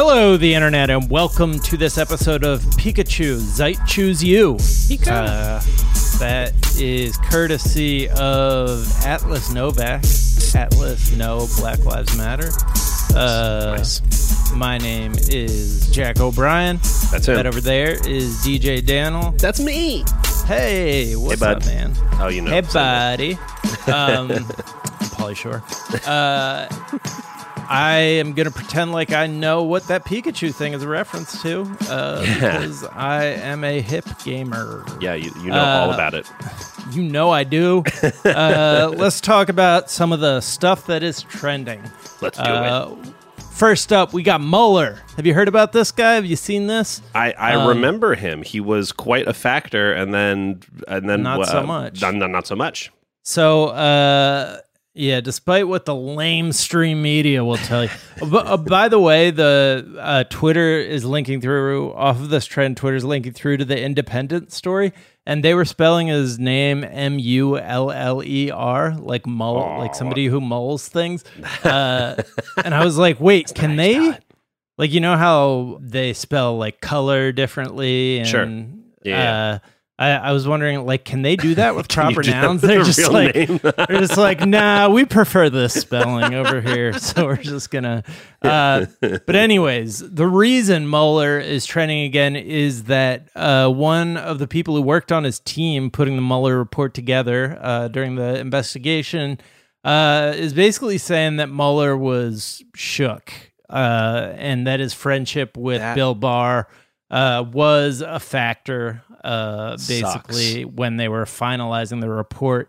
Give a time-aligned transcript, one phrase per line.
[0.00, 4.54] Hello, the internet, and welcome to this episode of Pikachu Zeit Choose You.
[5.10, 5.60] Uh,
[6.20, 10.04] that is courtesy of Atlas Novak.
[10.54, 12.48] Atlas No Black Lives Matter.
[13.12, 14.52] Uh, Nice.
[14.52, 16.76] My name is Jack O'Brien.
[17.10, 17.34] That's him.
[17.34, 19.32] That over there is DJ Daniel.
[19.38, 20.04] That's me.
[20.46, 21.56] Hey, what's bud.
[21.56, 21.92] up, man?
[22.20, 22.52] Oh, you know.
[22.52, 23.36] Hey, buddy.
[23.88, 24.44] Um, I'm
[25.16, 25.62] Pauly Shore.
[26.06, 26.68] Uh,
[27.68, 31.42] I am going to pretend like I know what that Pikachu thing is a reference
[31.42, 34.84] to uh, because I am a hip gamer.
[35.00, 36.26] Yeah, you, you know all Uh, about it.
[36.92, 37.84] You know I do.
[38.24, 41.82] uh, let's talk about some of the stuff that is trending.
[42.22, 43.12] Let's do Uh, it.
[43.52, 45.00] First up, we got Mueller.
[45.16, 46.14] Have you heard about this guy?
[46.14, 47.02] Have you seen this?
[47.14, 48.42] I, I um, remember him.
[48.42, 52.00] He was quite a factor, and then and then Not so uh, much.
[52.00, 52.92] Not, not, not so much.
[53.24, 54.58] So, uh,
[54.98, 57.90] yeah, despite what the lame stream media will tell you.
[58.20, 62.76] B- uh, by the way, the uh, Twitter is linking through off of this trend.
[62.76, 64.92] Twitter's linking through to the Independent story,
[65.24, 69.94] and they were spelling his name M U L L E R, like mull, like
[69.94, 71.24] somebody who mulls things.
[71.62, 72.20] Uh,
[72.64, 74.18] and I was like, wait, can nice they?
[74.78, 78.48] Like, you know how they spell like color differently, and Sure.
[79.04, 79.58] Yeah.
[79.98, 82.60] I, I was wondering, like, can they do that with proper nouns?
[82.60, 86.92] They're just like, they're just like, nah, we prefer this spelling over here.
[86.98, 88.04] So we're just gonna.
[88.42, 94.46] Uh, but anyways, the reason Mueller is trending again is that uh, one of the
[94.46, 99.38] people who worked on his team putting the Mueller report together uh, during the investigation
[99.84, 103.32] uh, is basically saying that Mueller was shook
[103.70, 106.68] uh, and that his friendship with That- Bill Barr
[107.10, 109.02] uh, was a factor.
[109.24, 112.68] Uh, basically, when they were finalizing the report,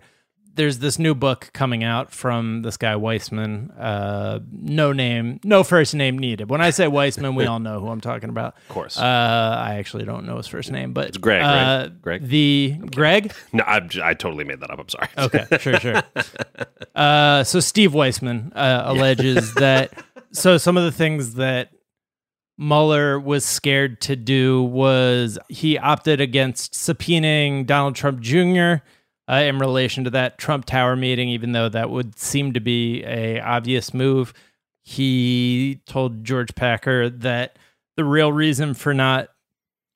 [0.56, 3.72] there's this new book coming out from this guy Weissman.
[3.72, 6.50] Uh, no name, no first name needed.
[6.50, 8.56] When I say Weissman, we all know who I'm talking about.
[8.68, 8.98] Of course.
[9.00, 11.64] Uh, I actually don't know his first name, but it's Greg, right?
[11.64, 12.28] Uh, Greg?
[12.28, 13.34] The Greg.
[13.54, 14.80] no, I, I totally made that up.
[14.80, 15.08] I'm sorry.
[15.18, 16.04] Okay, sure, sure.
[16.94, 19.94] Uh, so Steve Weissman uh, alleges that
[20.32, 21.72] so some of the things that
[22.60, 28.84] Mueller was scared to do was he opted against subpoenaing Donald Trump Jr.
[29.30, 33.02] Uh, in relation to that Trump Tower meeting, even though that would seem to be
[33.06, 34.34] a obvious move.
[34.84, 37.58] He told George Packer that
[37.96, 39.30] the real reason for not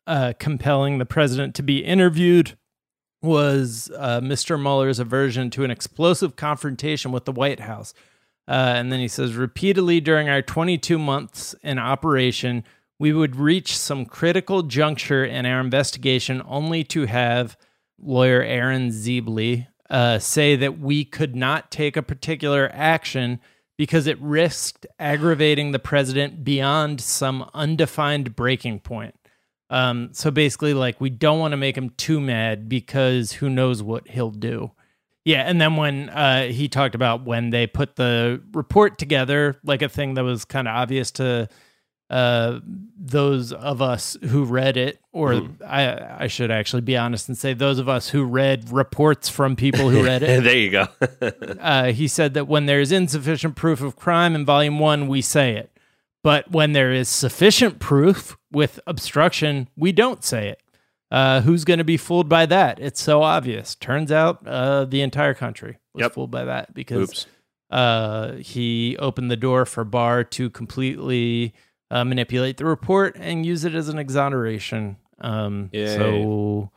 [0.08, 2.58] uh, compelling the president to be interviewed
[3.22, 4.62] was uh, Mr.
[4.62, 7.94] Mueller's aversion to an explosive confrontation with the White House.
[8.48, 12.64] Uh, and then he says, repeatedly during our 22 months in operation,
[13.00, 17.58] we would reach some critical juncture in our investigation only to have
[18.00, 23.40] lawyer Aaron Zebley uh, say that we could not take a particular action
[23.78, 29.16] because it risked aggravating the president beyond some undefined breaking point.
[29.70, 33.82] Um, so basically, like, we don't want to make him too mad because who knows
[33.82, 34.72] what he'll do.
[35.26, 39.82] Yeah, and then when uh, he talked about when they put the report together, like
[39.82, 41.48] a thing that was kind of obvious to
[42.10, 42.60] uh,
[42.98, 47.54] those of us who read it, or I, I should actually be honest and say
[47.54, 50.44] those of us who read reports from people who read it.
[50.44, 50.88] there you go.
[51.60, 55.22] uh, he said that when there is insufficient proof of crime in volume one, we
[55.22, 55.72] say it.
[56.22, 60.63] But when there is sufficient proof with obstruction, we don't say it.
[61.14, 62.80] Uh, who's going to be fooled by that?
[62.80, 63.76] It's so obvious.
[63.76, 66.14] Turns out uh, the entire country was Yep.
[66.14, 67.26] fooled by that because Oops.
[67.70, 71.54] uh, he opened the door for Barr to completely
[71.92, 74.98] uh, manipulate the report and use it as an exoneration.
[75.22, 76.72] Um, so,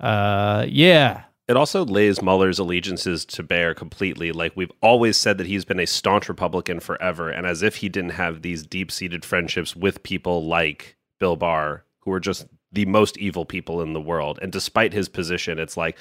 [0.00, 4.32] uh, yeah, It also lays Mueller's allegiances to bear completely.
[4.32, 7.88] Like we've always said that he's been a staunch Republican forever, and as if he
[7.88, 12.84] didn't have these deep seated friendships with people like Bill Barr, who are just the
[12.86, 14.38] most evil people in the world.
[14.42, 15.96] And despite his position, it's like,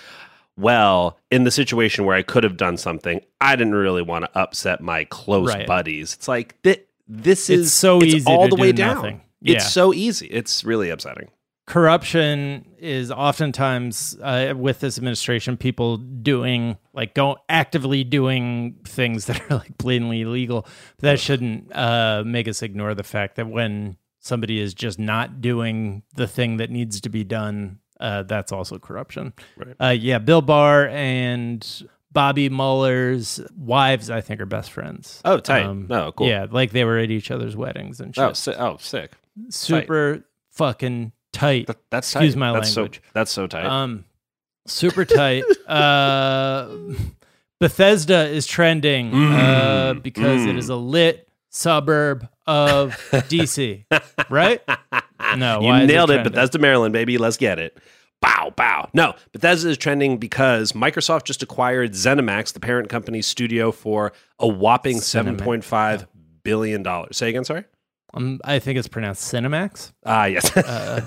[0.57, 4.37] well, in the situation where I could have done something, I didn't really want to
[4.39, 5.67] upset my close Right.
[5.67, 6.13] buddies.
[6.13, 9.21] It's like thi- this It's is so it's easy all the way do down.
[9.41, 9.55] Yeah.
[9.57, 10.27] It's so easy.
[10.27, 11.29] It's really upsetting.
[11.67, 19.41] corruption is oftentimes uh, with this administration people doing like go actively doing things that
[19.51, 20.65] are like blatantly illegal
[20.99, 26.01] that shouldn't uh, make us ignore the fact that when somebody is just not doing
[26.15, 29.75] the thing that needs to be done uh, that's also corruption Right.
[29.79, 31.65] uh, yeah bill barr and
[32.11, 35.65] bobby mueller's wives i think are best friends Oh, tight.
[35.65, 36.27] Oh, cool.
[36.27, 39.11] yeah like they were at each other's weddings and shit Oh, si- oh, sick.
[39.49, 42.39] super fucking tight That, that's Excuse tight.
[42.39, 43.01] my that's language.
[43.03, 43.65] So, that's so tight.
[43.65, 44.05] Um,
[44.67, 45.43] super tight.
[45.67, 46.69] uh,
[47.59, 50.57] Bethesda is trending uh, Mm, because it mm.
[50.57, 51.24] is a lit
[51.55, 53.85] suburb of DC,
[54.29, 54.61] right?
[55.37, 56.33] No, you nailed it, trending?
[56.33, 57.17] Bethesda, Maryland, baby.
[57.17, 57.77] Let's get it.
[58.21, 58.89] Bow, bow.
[58.93, 64.47] No, Bethesda is trending because Microsoft just acquired ZeniMax, the parent company's studio, for a
[64.47, 65.37] whopping Cinemax.
[65.63, 66.07] 7.5
[66.43, 66.83] billion.
[66.83, 67.17] dollars.
[67.17, 67.65] Say again, sorry?
[68.13, 69.91] Um, I think it's pronounced Cinemax.
[70.05, 70.55] Ah, yes.
[70.55, 71.01] Uh,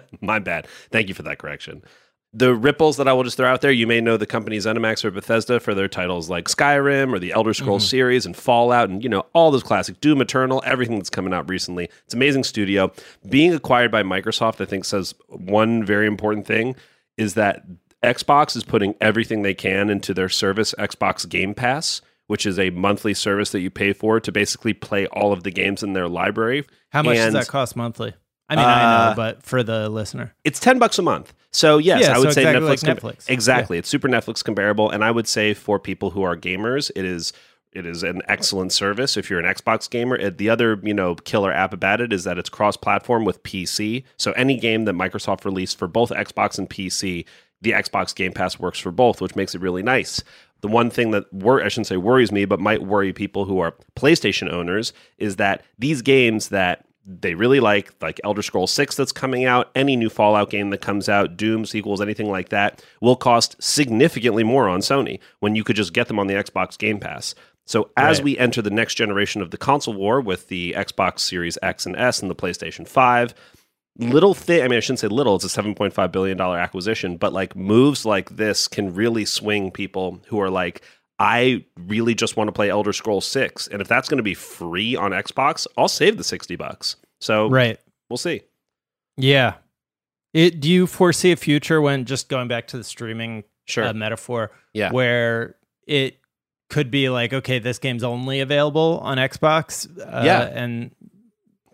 [0.20, 0.66] My bad.
[0.90, 1.82] Thank you for that correction.
[2.32, 5.04] The ripples that I will just throw out there, you may know the companies ZeniMax
[5.04, 7.90] or Bethesda for their titles like Skyrim or the Elder Scrolls Mm-hmm.
[7.90, 11.48] series and Fallout and, you know, all those classic Doom Eternal, everything that's coming out
[11.50, 11.88] recently.
[12.04, 12.92] It's amazing studio.
[13.28, 16.76] Being acquired by Microsoft, I think, says one very important thing
[17.16, 17.64] is that
[18.04, 22.70] Xbox is putting everything they can into their service, Xbox Game Pass, which is a
[22.70, 26.06] monthly service that you pay for to basically play all of the games in their
[26.08, 26.64] library.
[26.90, 28.14] how much And- does that cost monthly?
[28.48, 31.32] I mean, I know, Uh, but for the listener, it's 10 bucks a month.
[31.52, 33.28] So yes, Yeah, I would so say exactly Netflix, like com- Netflix.
[33.30, 33.78] Exactly.
[33.78, 37.32] It's super Netflix comparable and I would say for people who are gamers, it is
[37.72, 40.16] it is an excellent service if you're an Xbox gamer.
[40.16, 44.02] It- the other, you know, killer app about it is that it's cross-platform with PC.
[44.16, 47.24] So any game that Microsoft released for both Xbox and PC,
[47.62, 50.24] the Xbox Game Pass works for both, which makes it really nice.
[50.62, 53.60] The one thing that wor- I shouldn't say worries me, but might worry people who
[53.60, 58.94] are PlayStation owners is that these games that they really like, like Elder Scrolls 6
[58.96, 62.84] that's coming out, any new Fallout game that comes out, Doom sequels, anything like that,
[63.00, 66.76] will cost significantly more on Sony when you could just get them on the Xbox
[66.78, 67.34] Game Pass.
[67.66, 68.24] So as Right.
[68.24, 71.96] we enter the next generation of the console war with the Xbox Series X and
[71.96, 73.34] S and the PlayStation 5,
[73.98, 77.54] little thing, I mean, I shouldn't say little, it's a $7.5 billion acquisition, but like
[77.56, 80.82] moves like this can really swing people who are like,
[81.20, 83.68] I really just want to play Elder Scrolls 6.
[83.68, 86.96] And if that's going to be free on Xbox, I'll save the 60 bucks.
[87.20, 87.78] So right?
[88.08, 88.40] we'll see.
[89.18, 89.54] Yeah.
[90.32, 90.60] It.
[90.60, 93.84] Do you foresee a future when just going back to the streaming Sure.
[93.84, 94.90] uh, metaphor, yeah.
[94.90, 95.56] where
[95.86, 96.16] it
[96.70, 99.86] could be like, okay, this game's only available on Xbox.
[100.00, 100.42] Uh, Yeah.
[100.42, 100.90] and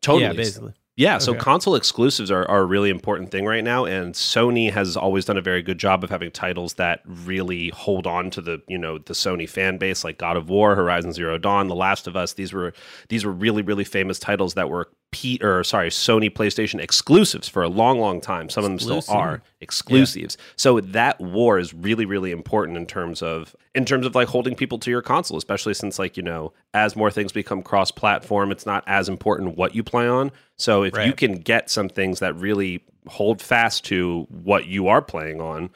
[0.03, 0.25] totally.
[0.25, 0.73] yeah, basically.
[0.99, 1.41] Yeah, so Okay.
[1.41, 5.37] console exclusives are, are a really important thing right now, and Sony has always done
[5.37, 8.97] a very good job of having titles that really hold on to the you know
[8.97, 12.33] the Sony fan base, like God of War, Horizon Zero Dawn, The Last of Us.
[12.33, 12.73] These were
[13.11, 17.63] these were really really famous titles that were P or sorry Sony PlayStation exclusives for
[17.63, 18.51] a long long time.
[18.51, 20.37] Some of them still are exclusives.
[20.57, 24.55] So that war is really really important in terms of in terms of like holding
[24.55, 28.51] people to your console, especially since like you know as more things become cross platform,
[28.53, 30.31] it's not as important what you play on.
[30.57, 35.01] So if you can get some things that really hold fast to what you are
[35.01, 35.71] playing on,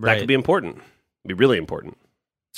[0.00, 0.80] that could be important.
[1.24, 1.96] Be really important.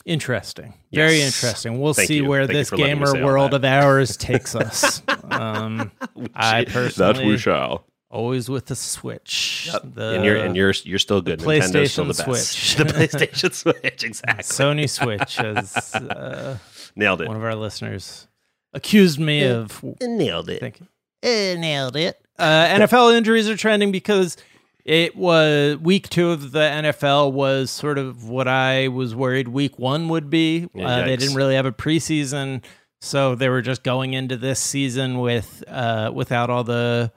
[0.05, 0.75] Interesting.
[0.93, 1.43] Very Yes.
[1.43, 1.81] interesting.
[1.81, 2.27] We'll Thank see you.
[2.27, 5.03] where Thank this for letting me gamer world of ours takes us.
[5.31, 5.91] um,
[6.35, 7.87] I personally that we shall.
[8.11, 9.71] always with the Switch.
[9.83, 11.41] The and you're and you're you're still good.
[11.41, 12.53] Nintendo's still the PlayStation best.
[12.53, 12.77] Switch.
[12.77, 13.53] the PlayStation
[13.83, 14.43] Switch, exactly.
[14.45, 16.59] Sony Switch, as uh,
[16.97, 17.29] Nailed it.
[17.29, 18.29] one of our listeners
[18.75, 20.61] accused me of Nailed it.
[20.61, 20.89] thinking.
[21.23, 22.21] Uh, nailed it.
[22.39, 24.37] Uh, NFL injuries are trending because
[24.85, 29.79] it was week two of the NFL was sort of what I was worried week
[29.79, 30.69] one would be.
[30.75, 32.63] Yeah, uh, they didn't really have a preseason,
[33.01, 37.13] so they were just going into this season with uh, without all the,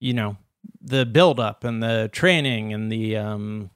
[0.00, 0.38] you know,
[0.80, 3.70] the build up and the training and the um,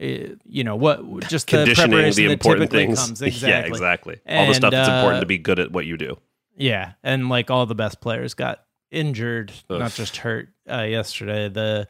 [0.00, 2.98] eh, you know what just the Conditioning, preparation the important things.
[2.98, 3.50] comes exactly.
[3.50, 4.20] Yeah, exactly.
[4.26, 6.16] All the stuff And, that's important uh, to be good at what you do.
[6.56, 9.80] Yeah, and like all the best players got injured, Ugh.
[9.80, 10.48] not just hurt.
[10.70, 11.88] Uh, yesterday, the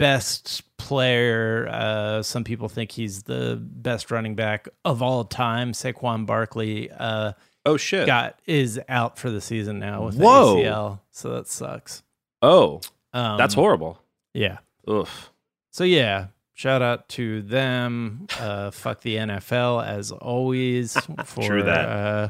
[0.00, 6.26] best player, uh, some people think he's the best running back of all time, Saquon
[6.26, 7.32] Barkley, uh,
[7.66, 8.06] Oh shit.
[8.06, 10.56] got is out for the season now with Whoa.
[10.56, 12.02] the ACL, so that sucks.
[12.42, 12.80] oh,
[13.12, 14.02] Um, that's horrible.
[14.34, 14.58] Yeah.
[14.88, 15.30] Oof.
[15.70, 18.26] So yeah, shout out to them.
[18.38, 21.58] Uh, fuck the NFL as always for.
[21.60, 22.28] Uh,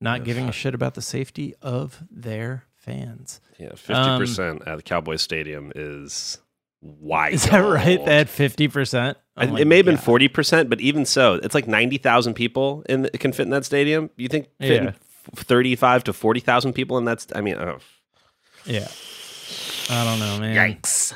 [0.00, 3.40] not giving a shit about the safety of their fans.
[3.58, 6.38] Yeah, fifty Um, percent at the Cowboy Stadium is
[6.84, 7.34] wild.
[7.34, 8.04] Is that right?
[8.04, 9.16] They had fifty percent.
[9.36, 12.84] I- it may have been forty percent, but even so, it's like ninety thousand people
[12.88, 14.10] in the, can fit in that stadium.
[14.16, 14.92] You think Yeah.
[15.34, 17.20] thirty-five to forty thousand people in that?
[17.22, 17.78] St- I mean, oh,
[18.64, 18.86] Yeah.
[19.90, 20.56] I don't know, man.
[20.80, 21.14] yikes!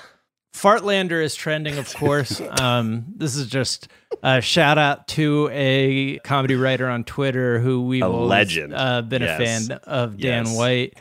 [0.52, 2.40] Fartlander is trending, of course.
[2.60, 3.88] um, this is just
[4.22, 8.74] a shout out to a comedy writer on Twitter who we've A always, legend.
[8.74, 9.40] uh, been Yes.
[9.40, 10.56] a fan of, Dan Yes.
[10.56, 10.98] White,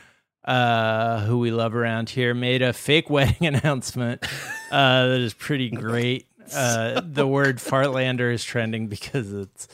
[0.48, 2.34] uh, who we love around here.
[2.34, 4.26] Made a fake wedding announcement
[4.72, 6.28] uh, that is pretty great.
[6.56, 9.68] Uh, the word Fartlander is trending because it's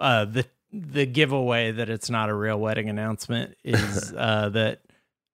[0.00, 4.80] uh, the the giveaway that it's not a real wedding announcement is uh, that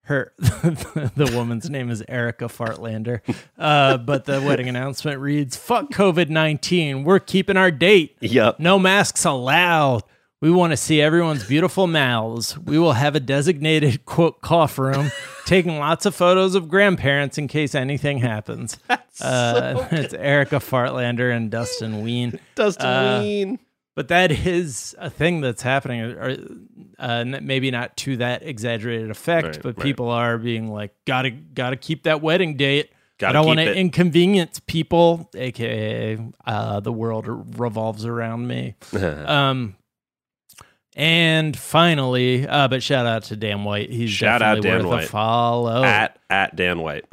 [0.03, 3.21] her the woman's name is Erica Fartlander,
[3.57, 8.17] uh, but the wedding announcement reads "Fuck COVID nineteen, we're keeping our date.
[8.19, 8.59] Yep.
[8.59, 10.03] No masks allowed.
[10.41, 12.57] We want to see everyone's beautiful mouths.
[12.57, 15.11] We will have a designated quote cough room,
[15.45, 18.77] taking lots of photos of grandparents in case anything happens.
[18.87, 22.39] That's Uh, it's Erica Fartlander and Dustin Ween.
[22.55, 23.59] Dustin Uh, Ween.
[23.93, 26.37] But that is a thing that's happening, or
[26.97, 29.83] uh, maybe not to that exaggerated effect, Right, but right.
[29.85, 32.89] people are being like, "Gotta, gotta keep that wedding date."
[33.21, 36.17] I don't want to inconvenience people, aka
[36.47, 37.27] uh, the world
[37.59, 38.75] revolves around me.
[38.93, 39.75] Um,
[40.95, 43.89] and finally, uh, but shout out to Dan White.
[43.91, 45.03] He's Shout out Dan worth White.
[45.05, 45.83] a follow.
[45.83, 47.05] at at Dan White.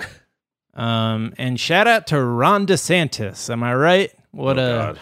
[0.74, 3.50] um, and shout out to Ron DeSantis.
[3.50, 4.12] Am I right?
[4.32, 4.98] What Oh, a God.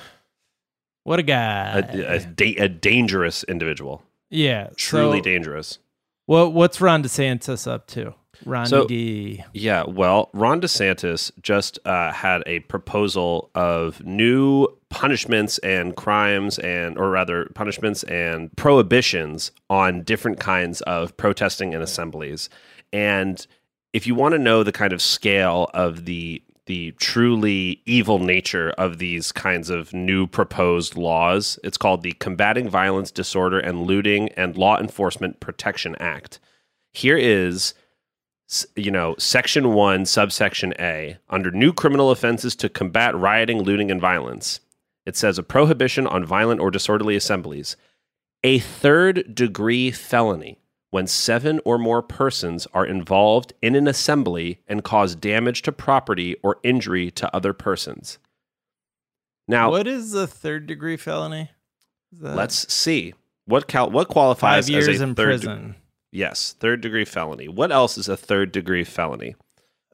[1.04, 1.78] what a guy.
[1.88, 4.02] a, a, da- a dangerous individual.
[4.30, 5.78] yeah, Truly so, dangerous.
[6.26, 8.14] What what's Ron DeSantis up to?
[8.44, 9.44] Ron So- McGee.
[9.52, 16.96] Yeah, well, Ron DeSantis just uh, had a proposal of new punishments and crimes, and
[16.98, 22.48] or rather, punishments and prohibitions on different kinds of protesting and assemblies.
[22.92, 23.44] And
[23.92, 28.70] if you want to know the kind of scale of the the truly evil nature
[28.76, 34.30] of these kinds of new proposed laws, it's called the Combating Violence, Disorder, and Looting
[34.30, 36.40] and Law Enforcement Protection Act.
[36.92, 37.72] Here is
[38.76, 44.00] you know, section 1, subsection A, under new criminal offenses to combat rioting, looting, and
[44.00, 44.60] violence.
[45.04, 47.76] It says a prohibition on violent or disorderly assemblies.
[48.42, 50.58] A third degree felony
[50.90, 56.36] when seven or more persons are involved in an assembly and cause damage to property
[56.42, 58.18] or injury to other persons.
[59.48, 61.50] Now, what is a third degree felony?
[62.18, 63.14] Let's see.
[63.46, 65.74] What cal- what qualifies five years as a in third de- prison.
[66.12, 67.48] Yes, third degree felony.
[67.48, 69.34] What else is a third degree felony?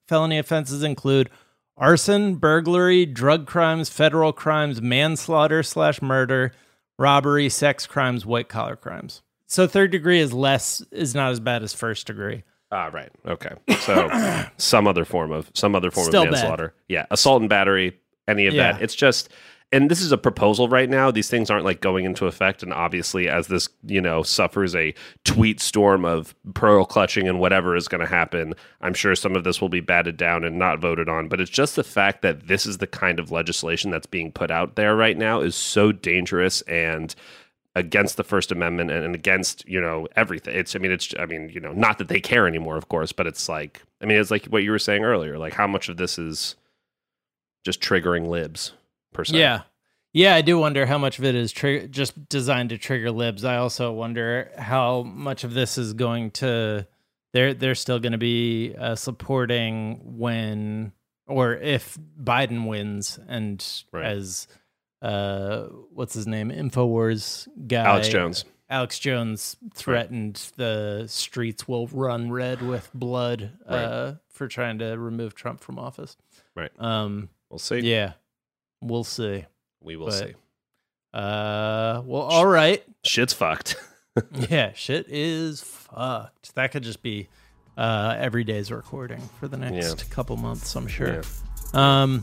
[0.08, 1.30] Felony offenses include
[1.76, 6.52] arson, burglary, drug crimes, federal crimes, manslaughter slash murder,
[6.98, 9.22] robbery, sex crimes, white collar crimes.
[9.46, 12.44] So third degree is less is not as bad as first degree.
[12.70, 13.10] Ah, right.
[13.26, 13.50] Okay.
[13.80, 14.08] So
[14.56, 16.32] some other form of some other form Still of bad.
[16.32, 16.74] manslaughter.
[16.88, 18.72] Yeah, assault and battery, any of Yeah.
[18.72, 18.82] that.
[18.82, 19.28] It's just
[19.72, 21.10] and this is a proposal right now.
[21.10, 24.94] These things aren't like going into effect and obviously as this, you know, suffers a
[25.24, 28.52] tweet storm of pearl clutching and whatever is going to happen,
[28.82, 31.50] I'm sure some of this will be batted down and not voted on, but it's
[31.50, 34.94] just the fact that this is the kind of legislation that's being put out there
[34.94, 37.14] right now is so dangerous and
[37.74, 40.54] against the First Amendment and, against you know everything.
[40.54, 43.12] It's I mean it's I mean you know not that they care anymore, of course,
[43.12, 45.88] but it's like I mean it's like what you were saying earlier, like how much
[45.88, 46.56] of this is
[47.64, 48.72] just triggering libs
[49.12, 49.38] per se.
[49.38, 49.62] Yeah.
[50.14, 53.44] Yeah, I do wonder how much of it is just designed to trigger libs.
[53.46, 56.86] I also wonder how much of this is going to
[57.32, 60.92] they're they're still going to be uh, supporting when
[61.26, 64.04] or if Biden wins and Right.
[64.04, 64.48] as
[65.00, 65.62] uh
[65.94, 68.44] what's his name Infowars guy Alex Jones.
[68.68, 75.34] Alex Jones threatened the streets will run red with blood uh for trying to remove
[75.34, 76.18] Trump from office.
[76.54, 76.70] Right.
[76.78, 77.78] Um We'll see.
[77.80, 78.12] yeah.
[78.82, 79.44] We'll see.
[79.82, 80.34] We will but- see.
[81.14, 82.82] Uh, well, all right.
[83.04, 83.76] Shit's fucked.
[84.50, 86.54] Yeah, shit is fucked.
[86.54, 87.28] That could just be
[87.78, 91.22] uh every day's recording for the next couple months, I'm sure.
[91.72, 92.22] Um,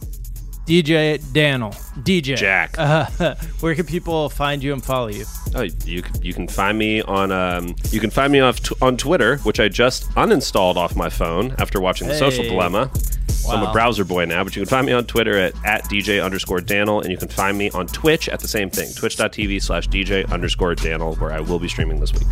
[0.67, 1.71] DJ Daniel,
[2.03, 2.75] DJ Jack.
[2.77, 3.05] Uh,
[3.61, 5.25] where can people find you and follow you?
[5.55, 8.75] Oh, you can, you can find me on um, you can find me off t-
[8.83, 12.91] on Twitter, which I just uninstalled off my phone after watching the Social Dilemma.
[13.39, 15.83] So I'm a browser boy now, but you can find me on Twitter at, at
[15.85, 19.61] DJ underscore Daniel, and you can find me on Twitch at the same thing, twitch.tv
[19.61, 22.27] slash DJ underscore Daniel, where I will be streaming this week.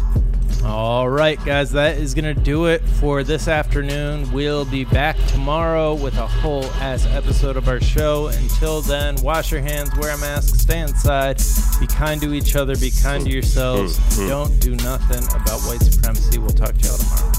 [0.65, 4.29] All right, guys, that is going to do it for this afternoon.
[4.33, 8.27] We'll be back tomorrow with a whole ass episode of our show.
[8.27, 11.41] Until then, wash your hands, wear a mask, stay inside,
[11.79, 15.81] be kind to each other, be kind to yourselves, and don't do nothing about white
[15.81, 16.37] supremacy.
[16.37, 17.31] We'll talk to y'all tomorrow.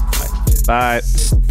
[0.65, 1.01] Bye.
[1.01, 1.49] Bye.